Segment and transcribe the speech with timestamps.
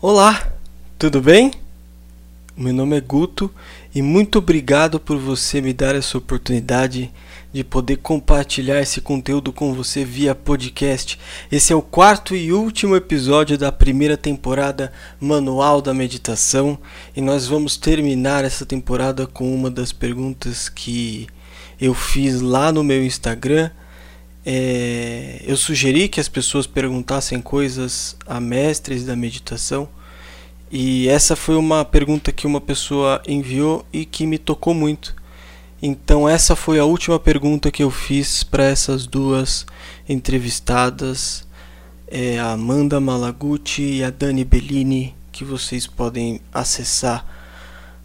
[0.00, 0.52] Olá,
[0.96, 1.50] tudo bem?
[2.56, 3.52] Meu nome é Guto
[3.92, 7.10] e muito obrigado por você me dar essa oportunidade
[7.52, 11.18] de poder compartilhar esse conteúdo com você via podcast.
[11.50, 16.78] Esse é o quarto e último episódio da primeira temporada Manual da Meditação
[17.16, 21.26] e nós vamos terminar essa temporada com uma das perguntas que
[21.80, 23.68] eu fiz lá no meu Instagram.
[24.44, 29.88] É, eu sugeri que as pessoas perguntassem coisas a mestres da meditação
[30.70, 35.16] e essa foi uma pergunta que uma pessoa enviou e que me tocou muito.
[35.80, 39.64] Então essa foi a última pergunta que eu fiz para essas duas
[40.08, 41.46] entrevistadas,
[42.06, 47.24] é, a Amanda Malaguti e a Dani Bellini, que vocês podem acessar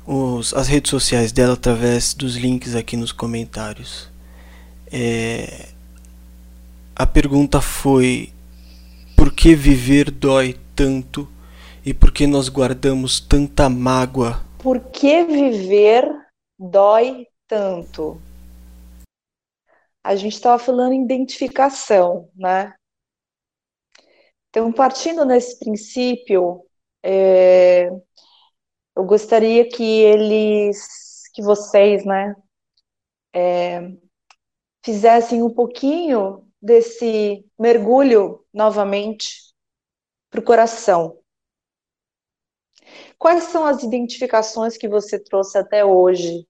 [0.06, 4.08] os, as redes sociais dela através dos links aqui nos comentários.
[4.92, 5.70] É,
[6.96, 8.32] a pergunta foi:
[9.18, 11.28] por que viver dói tanto
[11.86, 14.46] e por que nós guardamos tanta mágoa?
[14.60, 16.08] Por que viver
[16.58, 18.22] dói tanto?
[20.04, 22.74] A gente estava falando em identificação, né?
[24.50, 26.64] Então, partindo nesse princípio,
[27.02, 27.90] é,
[28.96, 32.36] eu gostaria que eles, que vocês, né,
[33.34, 33.92] é,
[34.86, 39.54] fizessem um pouquinho desse mergulho novamente
[40.30, 41.20] para o coração.
[43.20, 46.48] Quais são as identificações que você trouxe até hoje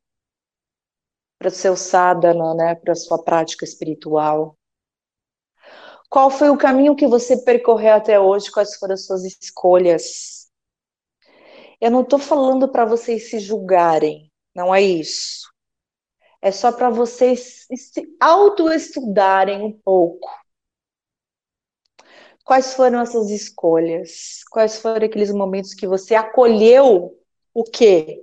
[1.40, 4.56] para o seu sadhana, né, para a sua prática espiritual?
[6.10, 8.52] Qual foi o caminho que você percorreu até hoje?
[8.52, 10.48] Quais foram as suas escolhas?
[11.82, 15.53] Eu não estou falando para vocês se julgarem, não é isso.
[16.44, 20.30] É só para vocês se autoestudarem um pouco.
[22.44, 24.44] Quais foram essas escolhas?
[24.52, 27.18] Quais foram aqueles momentos que você acolheu
[27.54, 28.22] o quê?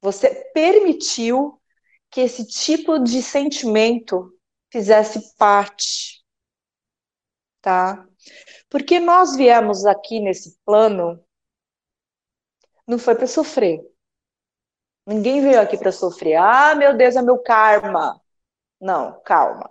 [0.00, 1.62] Você permitiu
[2.10, 4.36] que esse tipo de sentimento
[4.72, 6.24] fizesse parte,
[7.60, 8.04] tá?
[8.68, 11.24] Porque nós viemos aqui nesse plano
[12.84, 13.80] não foi para sofrer.
[15.06, 16.34] Ninguém veio aqui para sofrer.
[16.36, 18.20] Ah, meu Deus, é meu karma.
[18.80, 19.70] Não, calma.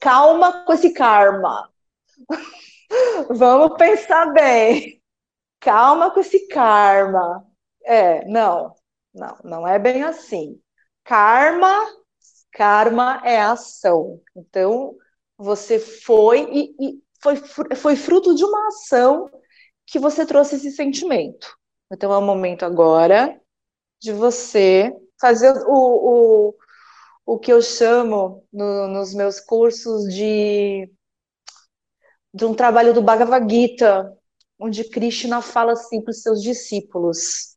[0.00, 1.70] Calma com esse karma.
[3.30, 5.02] Vamos pensar bem.
[5.60, 7.46] Calma com esse karma.
[7.84, 8.74] É, não,
[9.12, 10.60] não, não é bem assim.
[11.04, 11.74] Karma,
[12.52, 14.20] karma é ação.
[14.36, 14.96] Então,
[15.36, 17.36] você foi e, e foi,
[17.76, 19.28] foi fruto de uma ação
[19.86, 21.56] que você trouxe esse sentimento.
[21.92, 23.39] Então, é o momento agora
[24.00, 26.54] de você fazer o, o,
[27.26, 30.90] o que eu chamo no, nos meus cursos de
[32.32, 34.16] de um trabalho do Bhagavad Gita,
[34.58, 37.56] onde Krishna fala assim para os seus discípulos: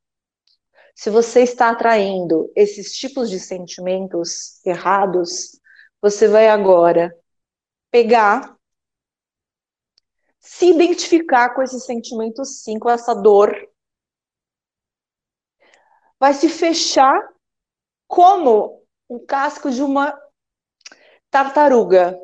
[0.95, 5.59] se você está atraindo esses tipos de sentimentos errados,
[6.01, 7.15] você vai agora
[7.91, 8.57] pegar,
[10.39, 13.55] se identificar com esse sentimento sim, com essa dor,
[16.23, 17.19] vai se fechar
[18.07, 20.17] como um casco de uma
[21.29, 22.17] tartaruga.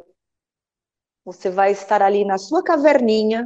[1.26, 3.46] Você vai estar ali na sua caverninha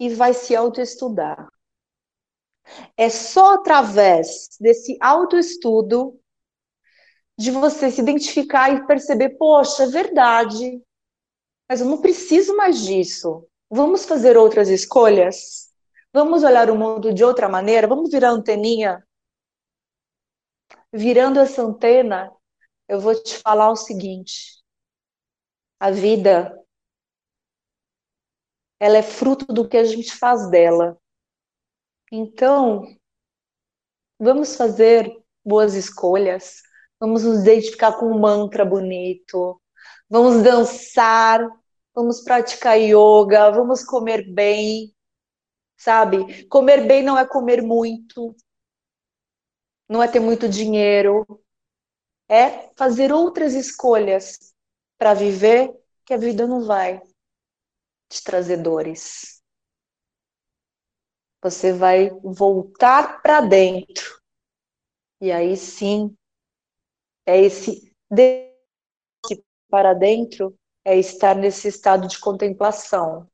[0.00, 1.48] e vai se autoestudar.
[2.96, 6.20] É só através desse autoestudo
[7.38, 10.82] de você se identificar e perceber, poxa, é verdade,
[11.68, 13.46] mas eu não preciso mais disso.
[13.70, 15.65] Vamos fazer outras escolhas?
[16.16, 17.86] Vamos olhar o mundo de outra maneira?
[17.86, 19.06] Vamos virar anteninha?
[20.90, 22.32] Virando essa antena,
[22.88, 24.64] eu vou te falar o seguinte:
[25.78, 26.58] a vida,
[28.80, 30.98] ela é fruto do que a gente faz dela.
[32.10, 32.86] Então,
[34.18, 36.62] vamos fazer boas escolhas,
[36.98, 39.60] vamos nos identificar com um mantra bonito,
[40.08, 41.46] vamos dançar,
[41.94, 44.95] vamos praticar yoga, vamos comer bem,
[45.76, 46.46] sabe?
[46.46, 48.34] Comer bem não é comer muito,
[49.88, 51.24] não é ter muito dinheiro,
[52.28, 54.54] é fazer outras escolhas
[54.98, 55.72] para viver
[56.04, 57.00] que a vida não vai
[58.08, 59.42] te trazer dores.
[61.42, 64.20] Você vai voltar para dentro.
[65.20, 66.16] E aí sim,
[67.24, 67.92] é esse
[69.68, 73.28] para dentro é estar nesse estado de contemplação.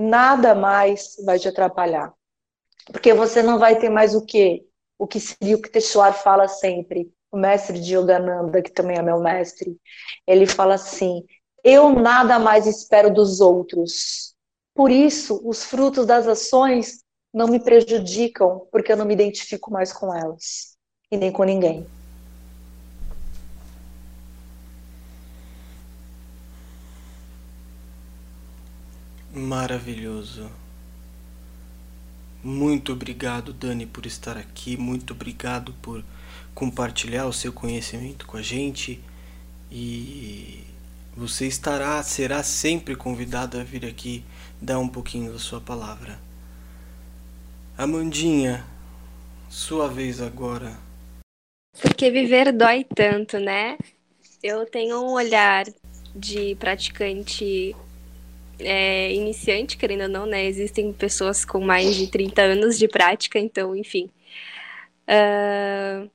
[0.00, 2.10] E nada mais vai te atrapalhar.
[2.86, 4.66] Porque você não vai ter mais o que
[4.98, 5.20] o que
[5.70, 9.76] Teixeira fala sempre o mestre de Yogananda, que também é meu mestre,
[10.26, 11.22] ele fala assim:
[11.62, 14.34] eu nada mais espero dos outros.
[14.74, 19.92] Por isso, os frutos das ações não me prejudicam, porque eu não me identifico mais
[19.92, 20.78] com elas
[21.12, 21.86] e nem com ninguém.
[29.32, 30.50] Maravilhoso.
[32.42, 34.76] Muito obrigado, Dani, por estar aqui.
[34.76, 36.02] Muito obrigado por
[36.54, 38.98] compartilhar o seu conhecimento com a gente.
[39.70, 40.64] E
[41.16, 44.24] você estará, será sempre convidado a vir aqui
[44.60, 46.18] dar um pouquinho da sua palavra.
[47.78, 48.66] Amandinha,
[49.48, 50.76] sua vez agora.
[51.80, 53.78] Porque viver dói tanto, né?
[54.42, 55.66] Eu tenho um olhar
[56.16, 57.76] de praticante
[58.60, 60.44] é, iniciante, querendo ou não, né?
[60.44, 64.10] Existem pessoas com mais de 30 anos de prática, então, enfim.
[65.08, 66.10] Uh,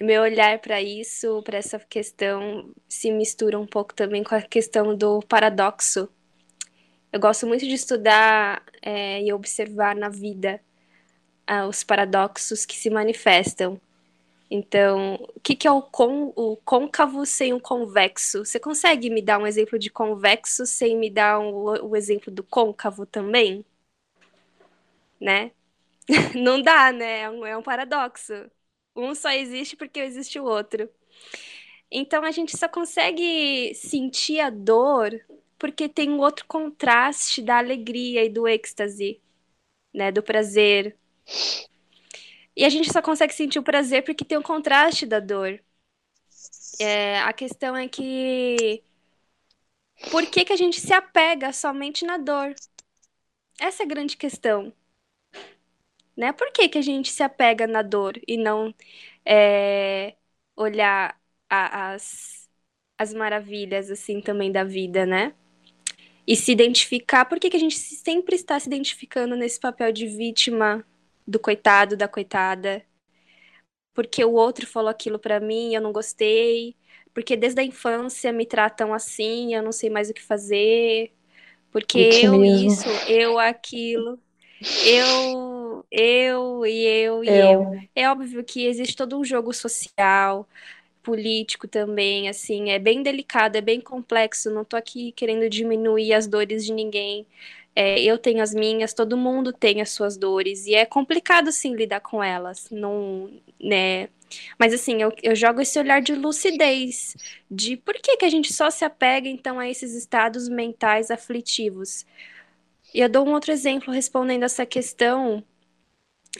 [0.00, 4.96] meu olhar para isso, para essa questão, se mistura um pouco também com a questão
[4.96, 6.08] do paradoxo.
[7.12, 10.60] Eu gosto muito de estudar é, e observar na vida
[11.50, 13.80] uh, os paradoxos que se manifestam.
[14.50, 18.44] Então, o que, que é o, con, o côncavo sem o convexo?
[18.44, 21.52] Você consegue me dar um exemplo de convexo sem me dar um,
[21.84, 23.64] o exemplo do côncavo também?
[25.20, 25.52] Né?
[26.36, 27.22] Não dá, né?
[27.22, 28.32] É um, é um paradoxo.
[28.96, 30.90] Um só existe porque existe o outro.
[31.90, 35.12] Então, a gente só consegue sentir a dor
[35.58, 39.20] porque tem um outro contraste da alegria e do êxtase,
[39.94, 40.12] né?
[40.12, 40.96] Do prazer.
[42.56, 45.60] E a gente só consegue sentir o prazer porque tem o contraste da dor.
[46.80, 48.82] É, a questão é que.
[50.10, 52.54] Por que, que a gente se apega somente na dor?
[53.60, 54.72] Essa é a grande questão.
[56.16, 56.32] Né?
[56.32, 58.74] Por que, que a gente se apega na dor e não
[59.24, 60.14] é,
[60.56, 61.18] olhar
[61.48, 62.48] a, as,
[62.98, 65.34] as maravilhas assim também da vida, né?
[66.26, 70.06] E se identificar, por que, que a gente sempre está se identificando nesse papel de
[70.06, 70.84] vítima
[71.26, 72.84] do coitado, da coitada,
[73.94, 76.76] porque o outro falou aquilo para mim, eu não gostei,
[77.14, 81.12] porque desde a infância me tratam assim, eu não sei mais o que fazer,
[81.72, 84.18] porque eu isso, eu aquilo,
[84.86, 87.62] eu, eu e eu e eu.
[87.62, 87.88] eu.
[87.94, 90.48] É óbvio que existe todo um jogo social,
[91.02, 96.26] político também, assim, é bem delicado, é bem complexo, não tô aqui querendo diminuir as
[96.26, 97.26] dores de ninguém,
[97.76, 101.74] é, eu tenho as minhas, todo mundo tem as suas dores, e é complicado, sim,
[101.76, 103.30] lidar com elas, não,
[103.60, 104.08] né?
[104.58, 107.14] Mas, assim, eu, eu jogo esse olhar de lucidez,
[107.50, 112.06] de por que, que a gente só se apega, então, a esses estados mentais aflitivos.
[112.94, 115.44] E eu dou um outro exemplo respondendo essa questão,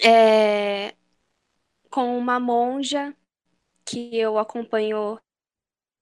[0.02, 0.94] é,
[1.90, 3.14] com uma monja
[3.84, 5.18] que eu acompanho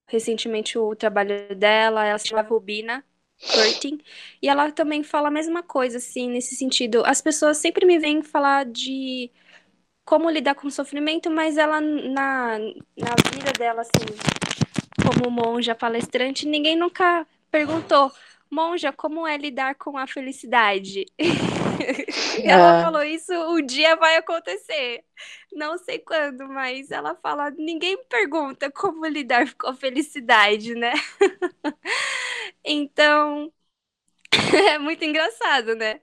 [0.07, 3.03] recentemente o trabalho dela, ela se chama Rubina,
[3.41, 3.99] Curtin,
[4.41, 7.03] e ela também fala a mesma coisa, assim, nesse sentido.
[7.05, 9.31] As pessoas sempre me vêm falar de
[10.05, 14.05] como lidar com o sofrimento, mas ela, na, na vida dela, assim,
[15.03, 18.11] como monja palestrante, ninguém nunca perguntou,
[18.49, 21.05] monja, como é lidar com a felicidade?
[22.43, 22.83] ela é.
[22.83, 25.03] falou isso, o dia vai acontecer.
[25.51, 30.93] Não sei quando, mas ela fala, ninguém pergunta como lidar com a felicidade, né?
[32.65, 33.51] então,
[34.73, 36.01] é muito engraçado, né?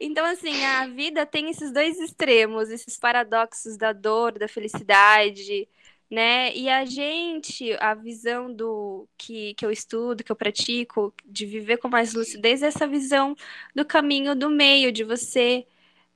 [0.00, 5.68] Então, assim, a vida tem esses dois extremos, esses paradoxos da dor, da felicidade,
[6.10, 6.54] né?
[6.56, 11.78] E a gente, a visão do que, que eu estudo, que eu pratico, de viver
[11.78, 13.36] com mais lucidez, é essa visão
[13.74, 15.66] do caminho do meio, de você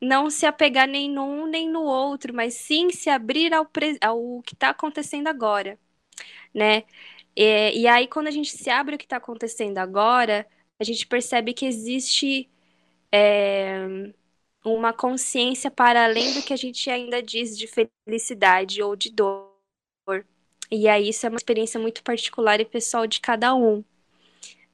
[0.01, 3.69] não se apegar nem num nem no outro, mas sim se abrir ao,
[4.03, 5.79] ao que está acontecendo agora,
[6.55, 6.85] né?
[7.37, 10.47] E, e aí, quando a gente se abre ao que está acontecendo agora,
[10.81, 12.51] a gente percebe que existe
[13.13, 13.87] é,
[14.65, 17.69] uma consciência para além do que a gente ainda diz de
[18.07, 19.55] felicidade ou de dor.
[20.71, 23.85] E aí isso é uma experiência muito particular e pessoal de cada um,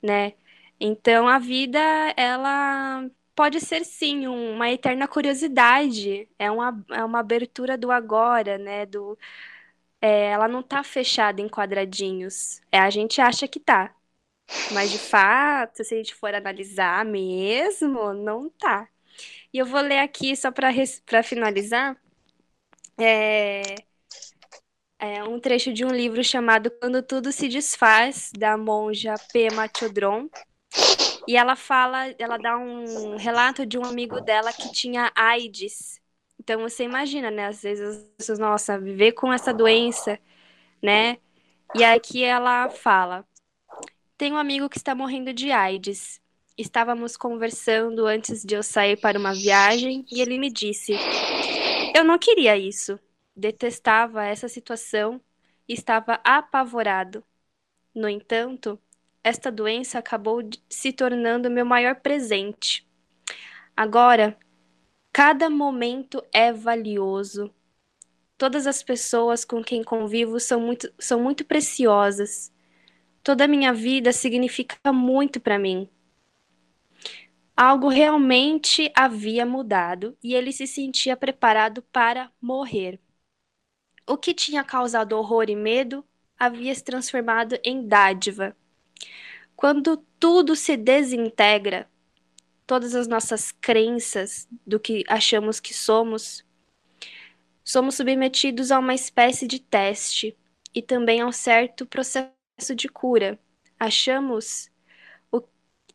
[0.03, 0.35] né?
[0.81, 1.79] Então a vida,
[2.17, 8.87] ela pode ser sim uma eterna curiosidade, é uma, é uma abertura do agora, né?
[8.87, 9.19] Do,
[10.03, 12.61] é, ela não tá fechada em quadradinhos.
[12.73, 13.95] É, a gente acha que tá.
[14.73, 18.89] Mas de fato, se a gente for analisar mesmo, não tá.
[19.53, 21.97] E eu vou ler aqui só para finalizar.
[23.01, 23.63] É,
[24.99, 30.29] é um trecho de um livro chamado Quando Tudo Se Desfaz, da monja Pema Chodron.
[31.29, 36.02] E ela fala, ela dá um relato de um amigo dela que tinha AIDS.
[36.43, 37.47] Então você imagina, né?
[37.47, 40.19] Às vezes as pessoas, nossa, viver com essa doença,
[40.83, 41.19] né?
[41.73, 43.25] E aqui ela fala:
[44.19, 46.21] tem um amigo que está morrendo de AIDS.
[46.59, 50.95] Estávamos conversando antes de eu sair para uma viagem e ele me disse:
[51.95, 52.99] Eu não queria isso.
[53.37, 55.21] Detestava essa situação
[55.69, 57.23] e estava apavorado.
[57.95, 58.77] No entanto,
[59.23, 62.85] esta doença acabou se tornando meu maior presente.
[63.77, 64.37] Agora,
[65.13, 67.53] cada momento é valioso.
[68.39, 72.53] Todas as pessoas com quem convivo são muito, são muito preciosas.
[73.23, 75.89] Toda a minha vida significa muito para mim.
[77.55, 82.99] Algo realmente havia mudado e ele se sentia preparado para morrer.
[84.07, 86.05] O que tinha causado horror e medo
[86.39, 88.57] havia se transformado em dádiva.
[89.55, 91.89] Quando tudo se desintegra,
[92.73, 96.43] todas as nossas crenças do que achamos que somos,
[97.65, 100.37] somos submetidos a uma espécie de teste
[100.75, 103.39] e também a um certo processo de cura.
[103.79, 104.71] Achamos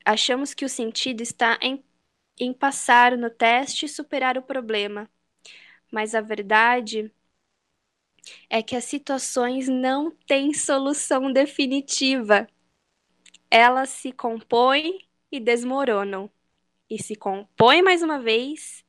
[0.06, 1.84] Achamos que o sentido está em,
[2.40, 5.10] em passar no teste e superar o problema.
[5.92, 7.12] Mas a verdade
[8.50, 12.48] é que as situações não têm solução definitiva.
[13.52, 16.30] Elas se compõem e desmoronam,
[16.90, 18.84] e se compõem mais uma vez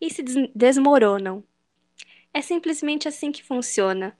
[0.00, 1.44] e se des desmoronam.
[2.32, 4.16] É simplesmente assim que funciona.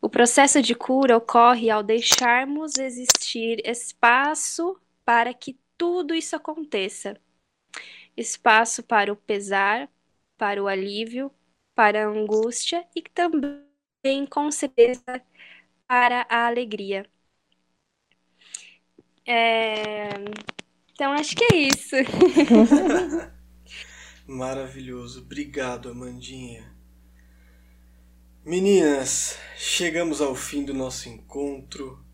[0.00, 7.20] O processo de cura ocorre ao deixarmos existir espaço para que tudo isso aconteça.
[8.16, 9.88] Espaço para o pesar,
[10.36, 11.32] para o alívio,
[11.74, 15.22] para a angústia e também, com certeza,
[15.86, 17.06] para a alegria.
[19.26, 20.08] É...
[20.98, 21.94] Então, acho que é isso.
[24.26, 25.20] Maravilhoso.
[25.20, 26.74] Obrigado, Amandinha.
[28.44, 32.04] Meninas, chegamos ao fim do nosso encontro.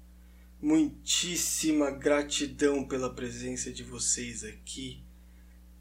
[0.61, 5.03] Muitíssima gratidão pela presença de vocês aqui.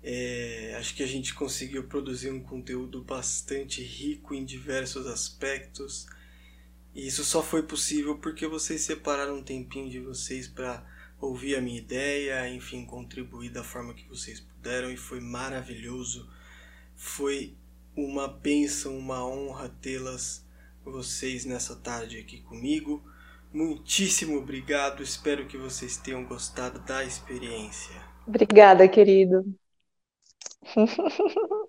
[0.01, 6.07] É, acho que a gente conseguiu produzir um conteúdo bastante rico em diversos aspectos.
[6.95, 10.89] E isso só foi possível porque vocês separaram um tempinho de vocês para
[11.25, 16.29] ouvir a minha ideia, enfim, contribuir da forma que vocês puderam e foi maravilhoso.
[16.95, 17.55] Foi
[17.95, 20.43] uma bênção, uma honra tê-las
[20.83, 23.03] vocês nessa tarde aqui comigo.
[23.53, 27.95] Muitíssimo obrigado, espero que vocês tenham gostado da experiência.
[28.27, 29.45] Obrigada, querido.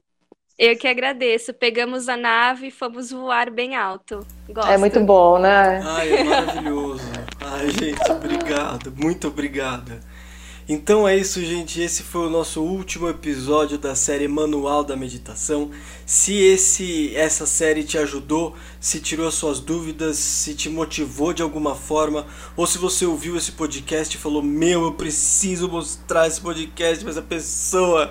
[0.58, 1.52] Eu que agradeço.
[1.52, 4.20] Pegamos a nave e fomos voar bem alto.
[4.48, 4.70] Gosto.
[4.70, 5.80] É muito bom, né?
[5.84, 7.02] Ai, é maravilhoso.
[7.40, 8.92] Ai, gente, obrigado.
[8.96, 10.00] Muito obrigada.
[10.66, 11.80] Então é isso, gente.
[11.80, 15.70] Esse foi o nosso último episódio da série Manual da Meditação.
[16.06, 21.74] Se esse essa série te ajudou, se tirou suas dúvidas, se te motivou de alguma
[21.74, 27.04] forma, ou se você ouviu esse podcast e falou: Meu, eu preciso mostrar esse podcast
[27.04, 28.10] para essa pessoa.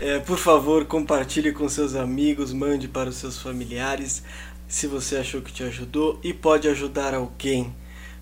[0.00, 4.22] É, por favor, compartilhe com seus amigos, mande para os seus familiares
[4.68, 7.74] se você achou que te ajudou e pode ajudar alguém.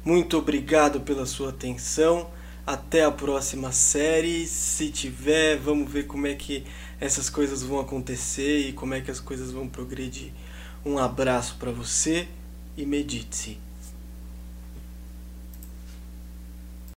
[0.03, 2.31] Muito obrigado pela sua atenção.
[2.67, 4.47] Até a próxima série.
[4.47, 6.65] Se tiver, vamos ver como é que
[7.01, 10.33] essas coisas vão acontecer e como é que as coisas vão progredir.
[10.85, 12.27] Um abraço para você
[12.77, 13.66] e medite-se.